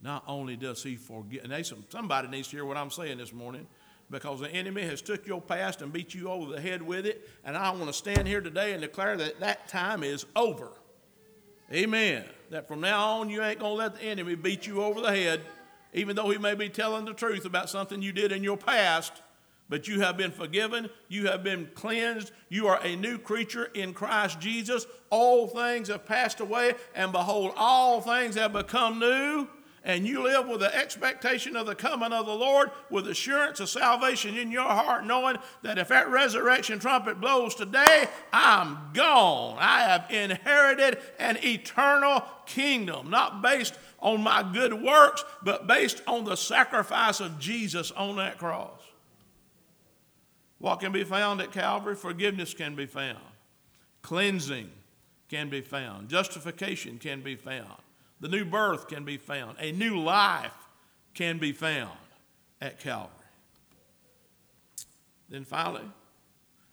not 0.00 0.24
only 0.26 0.56
does 0.56 0.82
he 0.82 0.96
forget, 0.96 1.44
and 1.44 1.74
somebody 1.90 2.28
needs 2.28 2.48
to 2.48 2.56
hear 2.56 2.64
what 2.64 2.78
I'm 2.78 2.90
saying 2.90 3.18
this 3.18 3.34
morning, 3.34 3.66
because 4.10 4.40
the 4.40 4.50
enemy 4.50 4.80
has 4.80 5.02
took 5.02 5.26
your 5.26 5.42
past 5.42 5.82
and 5.82 5.92
beat 5.92 6.14
you 6.14 6.30
over 6.30 6.50
the 6.50 6.58
head 6.58 6.80
with 6.80 7.04
it, 7.04 7.28
and 7.44 7.58
I 7.58 7.68
want 7.72 7.88
to 7.88 7.92
stand 7.92 8.26
here 8.26 8.40
today 8.40 8.72
and 8.72 8.80
declare 8.80 9.18
that 9.18 9.40
that 9.40 9.68
time 9.68 10.02
is 10.02 10.24
over. 10.34 10.70
Amen. 11.70 12.24
That 12.48 12.66
from 12.66 12.80
now 12.80 13.18
on 13.18 13.28
you 13.28 13.42
ain't 13.42 13.58
going 13.58 13.72
to 13.72 13.76
let 13.76 13.96
the 13.96 14.04
enemy 14.04 14.36
beat 14.36 14.66
you 14.66 14.82
over 14.82 15.02
the 15.02 15.14
head, 15.14 15.42
even 15.92 16.16
though 16.16 16.30
he 16.30 16.38
may 16.38 16.54
be 16.54 16.70
telling 16.70 17.04
the 17.04 17.12
truth 17.12 17.44
about 17.44 17.68
something 17.68 18.00
you 18.00 18.12
did 18.12 18.32
in 18.32 18.42
your 18.42 18.56
past. 18.56 19.12
But 19.70 19.88
you 19.88 20.00
have 20.00 20.18
been 20.18 20.32
forgiven, 20.32 20.90
you 21.08 21.28
have 21.28 21.42
been 21.42 21.70
cleansed, 21.74 22.32
you 22.50 22.66
are 22.66 22.80
a 22.82 22.96
new 22.96 23.16
creature 23.16 23.70
in 23.72 23.94
Christ 23.94 24.38
Jesus. 24.40 24.84
All 25.08 25.46
things 25.46 25.88
have 25.88 26.04
passed 26.04 26.40
away, 26.40 26.74
and 26.94 27.12
behold, 27.12 27.52
all 27.56 28.02
things 28.02 28.34
have 28.34 28.52
become 28.52 28.98
new 28.98 29.48
and 29.84 30.06
you 30.06 30.22
live 30.22 30.46
with 30.46 30.60
the 30.60 30.74
expectation 30.74 31.56
of 31.56 31.66
the 31.66 31.74
coming 31.74 32.12
of 32.12 32.26
the 32.26 32.34
Lord 32.34 32.70
with 32.90 33.08
assurance 33.08 33.60
of 33.60 33.68
salvation 33.68 34.36
in 34.36 34.50
your 34.50 34.68
heart, 34.68 35.06
knowing 35.06 35.36
that 35.62 35.78
if 35.78 35.88
that 35.88 36.10
resurrection 36.10 36.78
trumpet 36.78 37.20
blows 37.20 37.54
today, 37.54 38.06
I'm 38.32 38.76
gone. 38.92 39.56
I 39.58 39.82
have 39.82 40.10
inherited 40.10 40.98
an 41.18 41.38
eternal 41.42 42.24
kingdom, 42.46 43.10
not 43.10 43.40
based 43.40 43.74
on 44.00 44.22
my 44.22 44.42
good 44.52 44.74
works, 44.74 45.24
but 45.42 45.66
based 45.66 46.02
on 46.06 46.24
the 46.24 46.36
sacrifice 46.36 47.20
of 47.20 47.38
Jesus 47.38 47.90
on 47.92 48.16
that 48.16 48.38
cross. 48.38 48.80
What 50.60 50.78
can 50.78 50.92
be 50.92 51.04
found 51.04 51.40
at 51.40 51.52
Calvary? 51.52 51.96
Forgiveness 51.96 52.54
can 52.54 52.76
be 52.76 52.86
found, 52.86 53.18
cleansing 54.02 54.70
can 55.28 55.48
be 55.48 55.62
found, 55.62 56.08
justification 56.08 56.98
can 56.98 57.22
be 57.22 57.34
found. 57.34 57.80
The 58.20 58.28
new 58.28 58.44
birth 58.44 58.86
can 58.86 59.04
be 59.04 59.16
found. 59.16 59.56
A 59.58 59.72
new 59.72 59.98
life 59.98 60.52
can 61.14 61.38
be 61.38 61.52
found 61.52 61.96
at 62.60 62.78
Calvary. 62.78 63.16
Then 65.30 65.44
finally, 65.44 65.88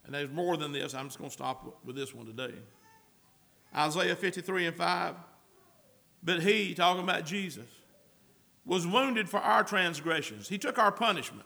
and 0.05 0.13
there's 0.13 0.29
more 0.29 0.57
than 0.57 0.73
this, 0.73 0.93
I'm 0.93 1.07
just 1.07 1.17
going 1.17 1.29
to 1.29 1.33
stop 1.33 1.79
with 1.85 1.95
this 1.95 2.13
one 2.13 2.25
today. 2.25 2.53
Isaiah 3.75 4.15
53 4.15 4.67
and 4.67 4.75
5. 4.75 5.15
But 6.23 6.41
he, 6.41 6.73
talking 6.73 7.03
about 7.03 7.25
Jesus, 7.25 7.67
was 8.65 8.85
wounded 8.85 9.29
for 9.29 9.37
our 9.37 9.63
transgressions. 9.63 10.49
He 10.49 10.57
took 10.57 10.77
our 10.77 10.91
punishment. 10.91 11.45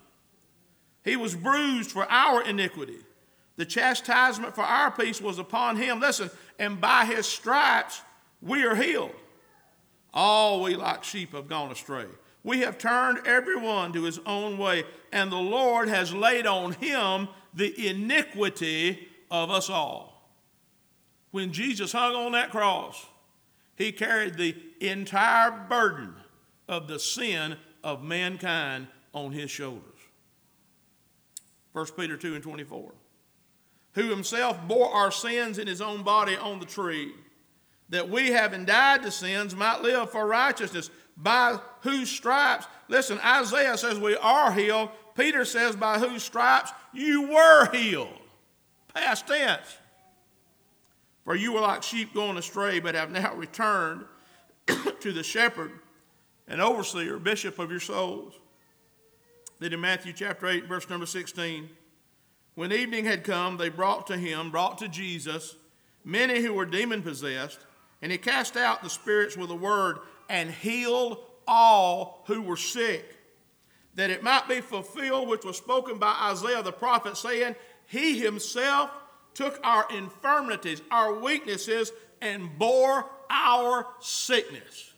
He 1.04 1.16
was 1.16 1.34
bruised 1.34 1.90
for 1.90 2.10
our 2.10 2.42
iniquity. 2.42 2.98
The 3.56 3.66
chastisement 3.66 4.54
for 4.54 4.62
our 4.62 4.90
peace 4.90 5.20
was 5.20 5.38
upon 5.38 5.76
him. 5.76 6.00
Listen, 6.00 6.30
and 6.58 6.80
by 6.80 7.04
his 7.04 7.26
stripes 7.26 8.02
we 8.40 8.64
are 8.64 8.74
healed. 8.74 9.14
All 10.14 10.62
we 10.62 10.74
like 10.74 11.04
sheep 11.04 11.32
have 11.32 11.48
gone 11.48 11.70
astray. 11.70 12.06
We 12.44 12.60
have 12.60 12.78
turned 12.78 13.26
everyone 13.26 13.92
to 13.92 14.02
his 14.02 14.18
own 14.26 14.58
way, 14.58 14.84
and 15.12 15.30
the 15.30 15.36
Lord 15.36 15.88
has 15.88 16.12
laid 16.12 16.46
on 16.46 16.72
him 16.72 17.28
the 17.54 17.88
iniquity 17.88 19.08
of 19.30 19.50
us 19.50 19.70
all. 19.70 20.30
When 21.30 21.52
Jesus 21.52 21.92
hung 21.92 22.14
on 22.14 22.32
that 22.32 22.50
cross, 22.50 23.06
he 23.76 23.92
carried 23.92 24.34
the 24.34 24.54
entire 24.80 25.50
burden 25.68 26.14
of 26.68 26.88
the 26.88 26.98
sin 26.98 27.56
of 27.82 28.02
mankind 28.02 28.88
on 29.14 29.32
his 29.32 29.50
shoulders. 29.50 29.91
1 31.72 31.86
Peter 31.96 32.16
2 32.16 32.34
and 32.34 32.42
24. 32.42 32.92
Who 33.94 34.08
himself 34.08 34.58
bore 34.66 34.90
our 34.90 35.10
sins 35.10 35.58
in 35.58 35.66
his 35.66 35.80
own 35.80 36.02
body 36.02 36.36
on 36.36 36.60
the 36.60 36.66
tree, 36.66 37.12
that 37.88 38.08
we, 38.08 38.28
having 38.28 38.64
died 38.64 39.02
to 39.02 39.10
sins, 39.10 39.54
might 39.54 39.82
live 39.82 40.10
for 40.10 40.26
righteousness, 40.26 40.90
by 41.16 41.58
whose 41.82 42.10
stripes, 42.10 42.66
listen, 42.88 43.18
Isaiah 43.22 43.76
says 43.76 43.98
we 43.98 44.16
are 44.16 44.50
healed. 44.52 44.90
Peter 45.14 45.44
says, 45.44 45.76
by 45.76 45.98
whose 45.98 46.22
stripes 46.22 46.72
you 46.94 47.28
were 47.28 47.70
healed. 47.70 48.08
Past 48.94 49.26
tense. 49.26 49.76
For 51.24 51.34
you 51.34 51.52
were 51.52 51.60
like 51.60 51.82
sheep 51.82 52.14
going 52.14 52.38
astray, 52.38 52.80
but 52.80 52.94
have 52.94 53.10
now 53.10 53.34
returned 53.34 54.04
to 55.00 55.12
the 55.12 55.22
shepherd 55.22 55.72
and 56.48 56.60
overseer, 56.60 57.18
bishop 57.18 57.58
of 57.58 57.70
your 57.70 57.80
souls. 57.80 58.34
Then 59.62 59.72
in 59.72 59.80
Matthew 59.80 60.12
chapter 60.12 60.48
8, 60.48 60.66
verse 60.66 60.90
number 60.90 61.06
16, 61.06 61.70
when 62.56 62.72
evening 62.72 63.04
had 63.04 63.22
come, 63.22 63.58
they 63.58 63.68
brought 63.68 64.08
to 64.08 64.16
him, 64.16 64.50
brought 64.50 64.78
to 64.78 64.88
Jesus, 64.88 65.54
many 66.04 66.42
who 66.42 66.52
were 66.52 66.66
demon 66.66 67.00
possessed, 67.00 67.60
and 68.02 68.10
he 68.10 68.18
cast 68.18 68.56
out 68.56 68.82
the 68.82 68.90
spirits 68.90 69.36
with 69.36 69.52
a 69.52 69.54
word 69.54 69.98
and 70.28 70.50
healed 70.50 71.18
all 71.46 72.24
who 72.26 72.42
were 72.42 72.56
sick, 72.56 73.04
that 73.94 74.10
it 74.10 74.24
might 74.24 74.48
be 74.48 74.60
fulfilled 74.60 75.28
which 75.28 75.44
was 75.44 75.58
spoken 75.58 75.96
by 75.96 76.12
Isaiah 76.22 76.64
the 76.64 76.72
prophet, 76.72 77.16
saying, 77.16 77.54
He 77.86 78.18
himself 78.18 78.90
took 79.32 79.60
our 79.62 79.86
infirmities, 79.96 80.82
our 80.90 81.20
weaknesses, 81.20 81.92
and 82.20 82.58
bore 82.58 83.08
our 83.30 83.86
sickness. 84.00 84.91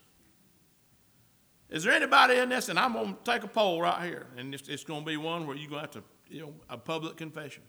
Is 1.74 1.84
there 1.84 1.92
anybody 1.92 2.36
in 2.36 2.48
this? 2.48 2.70
And 2.70 2.78
I'm 2.78 2.94
going 2.94 3.14
to 3.14 3.30
take 3.30 3.42
a 3.42 3.48
poll 3.48 3.82
right 3.82 4.02
here, 4.02 4.26
and 4.38 4.54
it's, 4.54 4.68
it's 4.68 4.84
going 4.84 5.00
to 5.00 5.06
be 5.06 5.18
one 5.18 5.46
where 5.46 5.56
you're 5.56 5.68
going 5.68 5.86
to 5.86 5.86
have 5.86 5.90
to, 5.90 6.02
you 6.30 6.40
know, 6.40 6.54
a 6.70 6.78
public 6.78 7.16
confession. 7.16 7.62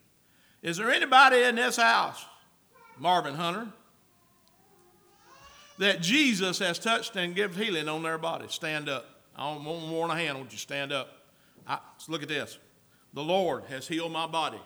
Is 0.61 0.77
there 0.77 0.89
anybody 0.89 1.41
in 1.41 1.55
this 1.55 1.75
house, 1.75 2.23
Marvin 2.97 3.35
Hunter, 3.35 3.67
that 5.79 6.01
Jesus 6.01 6.59
has 6.59 6.79
touched 6.79 7.17
and 7.17 7.35
given 7.35 7.61
healing 7.61 7.89
on 7.89 8.03
their 8.03 8.17
body? 8.17 8.45
Stand 8.47 8.87
up. 8.87 9.05
I 9.35 9.53
don't 9.53 9.65
want 9.65 9.87
more 9.87 10.07
than 10.07 10.17
a 10.17 10.19
hand. 10.21 10.37
Won't 10.37 10.53
you 10.53 10.57
stand 10.57 10.93
up? 10.93 11.09
I, 11.67 11.79
look 12.07 12.23
at 12.23 12.29
this. 12.29 12.57
The 13.13 13.23
Lord 13.23 13.65
has 13.65 13.87
healed 13.87 14.13
my 14.13 14.27
body. 14.27 14.61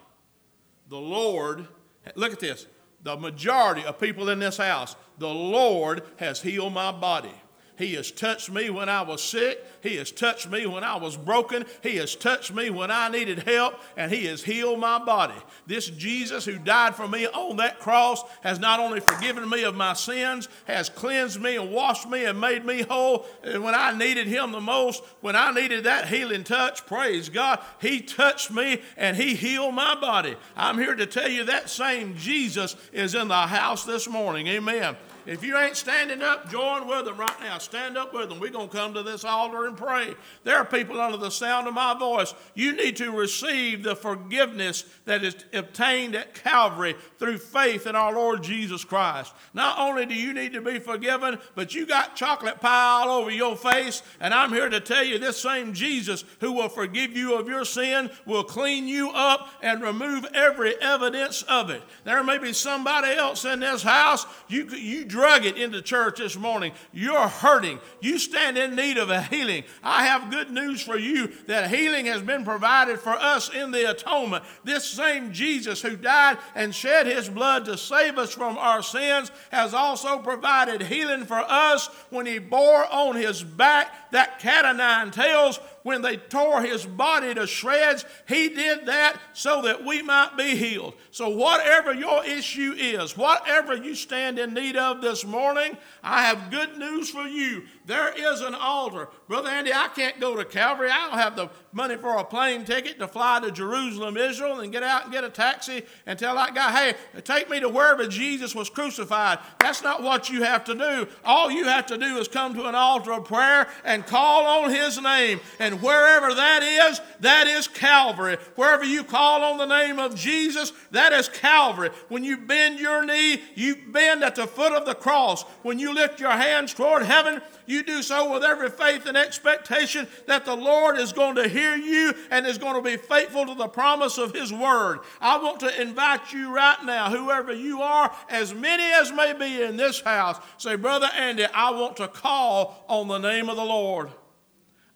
The 0.90 0.98
Lord 0.98 1.68
Look 2.16 2.34
at 2.34 2.40
this. 2.40 2.66
The 3.04 3.16
majority 3.16 3.86
of 3.86 4.00
people 4.00 4.30
in 4.30 4.40
this 4.40 4.58
house, 4.58 4.96
the 5.18 5.30
Lord 5.30 6.04
has 6.18 6.42
healed 6.42 6.74
my 6.74 6.92
body. 6.92 7.34
He 7.80 7.94
has 7.94 8.12
touched 8.12 8.52
me 8.52 8.70
when 8.70 8.90
I 8.90 9.04
was 9.04 9.24
sick. 9.24 9.66
He 9.82 9.96
has 9.96 10.12
touched 10.12 10.52
me 10.52 10.66
when 10.66 10.84
I 10.84 10.98
was 10.98 11.16
broken. 11.16 11.66
He 11.82 11.96
has 11.96 12.14
touched 12.14 12.54
me 12.54 12.70
when 12.70 12.92
I 12.92 13.08
needed 13.08 13.40
help, 13.40 13.80
and 13.96 14.12
He 14.12 14.26
has 14.26 14.44
healed 14.44 14.82
my 14.82 15.00
body. 15.00 15.40
This 15.66 15.88
Jesus 15.88 16.44
who 16.44 16.60
died 16.60 16.94
for 16.94 17.08
me 17.08 17.26
on 17.28 17.56
that 17.56 17.80
cross 17.80 18.22
has 18.42 18.60
not 18.60 18.82
only 18.82 19.00
forgiven 19.00 19.50
me 19.50 19.64
of 19.64 19.76
my 19.76 19.94
sins, 19.94 20.50
has 20.66 20.90
cleansed 20.90 21.42
me 21.42 21.56
and 21.56 21.72
washed 21.72 22.10
me 22.10 22.26
and 22.26 22.42
made 22.42 22.66
me 22.66 22.82
whole. 22.82 23.26
And 23.46 23.64
when 23.64 23.74
I 23.74 23.98
needed 23.98 24.28
Him 24.28 24.52
the 24.52 24.60
most, 24.60 25.02
when 25.22 25.38
I 25.38 25.52
needed 25.54 25.86
that 25.86 26.10
healing 26.10 26.44
touch, 26.44 26.86
praise 26.86 27.30
God, 27.30 27.60
He 27.80 28.02
touched 28.02 28.52
me 28.52 28.82
and 28.98 29.16
He 29.16 29.36
healed 29.36 29.74
my 29.74 29.96
body. 29.96 30.36
I'm 30.58 30.78
here 30.78 30.96
to 30.96 31.06
tell 31.06 31.30
you 31.30 31.46
that 31.46 31.70
same 31.70 32.18
Jesus 32.18 32.76
is 32.92 33.16
in 33.16 33.30
the 33.30 33.48
house 33.48 33.86
this 33.86 34.10
morning. 34.10 34.48
Amen. 34.48 34.98
If 35.26 35.44
you 35.44 35.58
ain't 35.58 35.76
standing 35.76 36.22
up, 36.22 36.50
join 36.50 36.88
with 36.88 37.06
them 37.06 37.18
right 37.18 37.40
now. 37.42 37.58
Stand 37.58 37.98
up 37.98 38.14
with 38.14 38.30
them. 38.30 38.40
We're 38.40 38.50
going 38.50 38.70
to 38.70 38.76
come 38.76 38.94
to 38.94 39.04
this 39.04 39.24
altar 39.24 39.68
and 39.68 39.78
pray. 39.78 40.16
There 40.44 40.58
are 40.58 40.66
people 40.66 41.00
under 41.00 41.18
the 41.18 41.30
sound 41.30 41.68
of 41.68 41.74
my 41.74 41.98
voice. 41.98 42.34
You 42.56 42.74
need 42.74 42.98
to 42.98 43.12
receive 43.12 43.84
the 43.84 43.96
forgiveness 43.96 44.86
that 45.06 45.24
is 45.24 45.36
obtained 45.54 46.16
at 46.16 46.36
Calvary 46.36 46.96
through 47.18 47.38
faith 47.38 47.88
in 47.88 47.96
our 47.96 48.14
Lord 48.14 48.44
Jesus 48.44 48.84
Christ. 48.84 49.34
Not 49.54 49.78
only 49.80 50.06
do 50.06 50.14
you 50.14 50.34
need 50.34 50.54
to 50.54 50.62
be 50.62 50.80
forgiven, 50.80 51.38
but 51.56 51.74
you 51.74 51.86
got 51.86 52.16
chocolate 52.16 52.60
pie 52.60 53.02
all 53.02 53.22
over 53.22 53.32
your 53.32 53.56
face. 53.56 54.02
And 54.20 54.34
I'm 54.34 54.52
here 54.52 54.70
to 54.70 54.80
tell 54.80 55.04
you 55.04 55.20
this 55.20 55.42
same 55.42 55.74
Jesus 55.74 56.24
who 56.40 56.54
will 56.54 56.70
forgive 56.70 57.16
you 57.16 57.36
of 57.36 57.48
your 57.48 57.66
sin 57.66 58.10
will 58.26 58.44
clean 58.44 58.88
you 58.88 59.12
up 59.12 59.50
and 59.62 59.82
remove 59.82 60.26
every 60.34 60.80
evidence 60.82 61.42
of 61.44 61.70
it. 61.70 61.84
There 62.04 62.24
may 62.24 62.38
be 62.38 62.54
somebody 62.54 63.14
else 63.14 63.46
in 63.46 63.60
this 63.60 63.84
house. 63.84 64.26
You, 64.48 64.66
you 64.70 65.06
drug 65.10 65.46
it 65.46 65.58
into 65.58 65.82
church 65.82 66.20
this 66.20 66.38
morning. 66.38 66.72
You're 66.94 67.28
hurting. 67.28 67.80
You 68.00 68.20
stand 68.20 68.58
in 68.58 68.76
need 68.76 68.98
of 68.98 69.10
a 69.10 69.22
healing. 69.22 69.64
I 69.84 70.06
have 70.06 70.32
good 70.32 70.52
news 70.52 70.82
for 70.82 70.98
you 70.98 71.32
that 71.48 71.70
healing 71.70 72.06
has 72.06 72.22
been 72.22 72.46
provided 72.46 73.00
for 73.00 73.12
us 73.12 73.50
in 73.50 73.72
the 73.72 73.90
atonement. 73.90 74.44
This 74.64 74.86
same 74.86 75.34
Jesus 75.34 75.82
who 75.82 75.98
died 75.98 76.38
and 76.56 76.74
shed 76.74 77.08
his 77.08 77.28
blood 77.28 77.66
to 77.66 77.78
save 77.78 78.18
us 78.18 78.34
from 78.34 78.58
our 78.58 78.82
sins 78.82 79.32
has 79.52 79.74
also 79.74 80.20
provided 80.20 80.84
healing 80.84 81.26
for 81.26 81.40
us 81.40 81.88
when 82.10 82.26
he 82.26 82.40
bore 82.40 82.86
on 82.92 83.16
his 83.16 83.44
back 83.44 84.12
that 84.12 84.40
cat 84.40 84.66
o' 84.66 84.74
nine 84.74 85.12
tails 85.12 85.60
when 85.84 86.02
they 86.02 86.18
tore 86.18 86.62
his 86.62 86.86
body 86.86 87.34
to 87.34 87.48
shreds, 87.48 88.06
he 88.28 88.50
did 88.50 88.86
that 88.86 89.20
so 89.34 89.62
that 89.64 89.86
we 89.86 90.02
might 90.02 90.38
be 90.38 90.56
healed. 90.56 90.94
So, 91.12 91.30
whatever 91.30 91.94
your 91.94 92.26
issue 92.26 92.74
is, 92.78 93.18
whatever 93.18 93.76
you 93.76 93.96
stand 93.96 94.40
in 94.40 94.54
need 94.54 94.76
of 94.76 94.99
this 95.02 95.26
morning, 95.26 95.78
I 96.04 96.24
have 96.24 96.52
good 96.52 96.78
news 96.78 97.10
for 97.10 97.24
you. 97.24 97.64
There 97.90 98.14
is 98.16 98.42
an 98.42 98.54
altar. 98.54 99.10
Brother 99.28 99.50
Andy, 99.50 99.74
I 99.74 99.88
can't 99.88 100.20
go 100.20 100.36
to 100.36 100.46
Calvary. 100.46 100.92
I 100.92 101.10
don't 101.10 101.18
have 101.18 101.36
the 101.36 101.50
money 101.72 101.98
for 101.98 102.18
a 102.18 102.24
plane 102.24 102.64
ticket 102.64 103.00
to 103.00 103.08
fly 103.08 103.40
to 103.40 103.50
Jerusalem, 103.50 104.16
Israel, 104.16 104.60
and 104.60 104.72
get 104.72 104.84
out 104.84 105.06
and 105.06 105.12
get 105.12 105.24
a 105.24 105.30
taxi 105.30 105.82
and 106.06 106.20
tell 106.20 106.36
that 106.36 106.54
guy, 106.54 106.72
hey, 106.72 107.22
take 107.24 107.50
me 107.50 107.60
to 107.60 107.68
wherever 107.68 108.06
Jesus 108.06 108.54
was 108.54 108.70
crucified. 108.70 109.40
That's 109.60 109.82
not 109.82 110.04
what 110.04 110.30
you 110.30 110.44
have 110.44 110.66
to 110.66 110.76
do. 110.76 111.08
All 111.26 111.50
you 111.50 111.64
have 111.64 111.88
to 111.88 111.98
do 111.98 112.18
is 112.20 112.28
come 112.28 112.54
to 112.54 112.68
an 112.68 112.76
altar 112.76 113.12
of 113.12 113.26
prayer 113.26 113.68
and 113.84 114.06
call 114.06 114.46
on 114.46 114.70
his 114.70 115.02
name. 115.02 115.40
And 115.58 115.82
wherever 115.82 116.32
that 116.36 116.62
is, 116.62 117.02
that 117.22 117.48
is 117.48 117.68
Calvary. 117.68 118.38
Wherever 118.54 118.84
you 118.86 119.04
call 119.04 119.44
on 119.44 119.58
the 119.58 119.66
name 119.66 119.98
of 119.98 120.14
Jesus, 120.14 120.74
that 120.92 121.12
is 121.12 121.28
Calvary. 121.28 121.90
When 122.08 122.24
you 122.24 122.38
bend 122.38 122.80
your 122.80 123.04
knee, 123.04 123.42
you 123.56 123.78
bend 123.88 124.24
at 124.24 124.36
the 124.36 124.46
foot 124.46 124.74
of 124.74 124.86
the 124.86 124.94
cross. 124.94 125.42
When 125.64 125.80
you 125.80 125.92
lift 125.92 126.20
your 126.20 126.34
hands 126.34 126.72
toward 126.76 127.02
heaven, 127.02 127.42
you 127.80 127.86
do 127.86 128.02
so 128.02 128.32
with 128.34 128.44
every 128.44 128.70
faith 128.70 129.06
and 129.06 129.18
expectation 129.18 130.08
that 130.28 130.46
the 130.46 130.56
Lord 130.56 130.98
is 130.98 131.14
going 131.14 131.36
to 131.36 131.48
hear 131.48 131.76
you 131.76 132.14
and 132.30 132.46
is 132.46 132.58
going 132.58 132.76
to 132.76 132.82
be 132.82 132.98
faithful 132.98 133.46
to 133.46 133.56
the 133.56 133.68
promise 133.68 134.18
of 134.18 134.34
His 134.34 134.52
word. 134.52 135.00
I 135.22 135.38
want 135.42 135.62
to 135.62 135.82
invite 135.82 136.34
you 136.34 136.54
right 136.54 136.78
now, 136.84 137.10
whoever 137.10 137.54
you 137.54 137.82
are, 137.82 138.14
as 138.30 138.54
many 138.54 138.84
as 138.84 139.12
may 139.12 139.34
be 139.34 139.62
in 139.62 139.78
this 139.78 140.02
house, 140.02 140.38
say, 140.58 140.76
Brother 140.76 141.10
Andy, 141.16 141.46
I 141.46 141.72
want 141.72 141.98
to 141.98 142.08
call 142.08 142.86
on 142.88 143.08
the 143.08 143.18
name 143.18 143.50
of 143.50 143.56
the 143.56 143.66
Lord. 143.66 144.10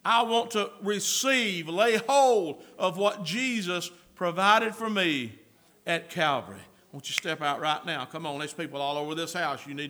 I 0.04 0.22
want 0.22 0.50
to 0.50 0.70
receive, 0.82 1.68
lay 1.68 1.96
hold 1.96 2.62
of 2.78 2.98
what 2.98 3.24
Jesus 3.24 3.90
provided 4.14 4.74
for 4.74 4.90
me 4.90 5.32
at 5.86 6.10
Calvary. 6.10 6.60
Won't 6.92 7.08
you 7.08 7.14
step 7.14 7.42
out 7.42 7.60
right 7.60 7.84
now? 7.84 8.04
Come 8.04 8.24
on, 8.24 8.38
there's 8.38 8.52
people 8.52 8.80
all 8.80 8.96
over 8.96 9.16
this 9.16 9.32
house. 9.32 9.66
You 9.66 9.74
need 9.74 9.82